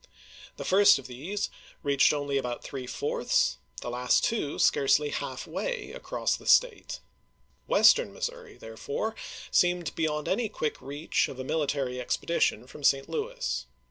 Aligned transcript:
The 0.57 0.65
first 0.65 0.97
of 0.97 1.05
these 1.05 1.51
reached 1.83 2.11
only 2.11 2.39
about 2.39 2.63
three 2.63 2.87
fourths, 2.87 3.57
the 3.81 3.89
last 3.91 4.23
two 4.23 4.57
scarcely 4.57 5.09
half 5.09 5.45
way, 5.45 5.91
across 5.91 6.35
the 6.35 6.47
State. 6.47 7.01
Western 7.67 8.11
Missouri, 8.11 8.57
therefore, 8.57 9.13
seemed 9.51 9.93
beyond 9.93 10.27
any 10.27 10.49
quick 10.49 10.81
reach 10.81 11.27
of 11.27 11.39
a 11.39 11.43
military 11.43 12.01
expedition 12.01 12.65
from 12.65 12.83
St. 12.83 13.07
Louis. 13.07 13.67